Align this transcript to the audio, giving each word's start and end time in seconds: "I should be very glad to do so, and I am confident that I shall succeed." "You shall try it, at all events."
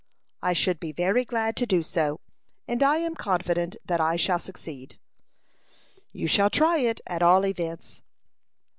"I 0.41 0.53
should 0.53 0.79
be 0.79 0.91
very 0.91 1.23
glad 1.25 1.55
to 1.57 1.67
do 1.67 1.83
so, 1.83 2.21
and 2.67 2.81
I 2.81 2.97
am 2.97 3.13
confident 3.13 3.75
that 3.85 4.01
I 4.01 4.15
shall 4.15 4.39
succeed." 4.39 4.97
"You 6.11 6.25
shall 6.25 6.49
try 6.49 6.79
it, 6.79 7.01
at 7.05 7.21
all 7.21 7.45
events." 7.45 8.01